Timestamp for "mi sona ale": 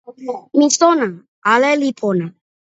0.57-1.69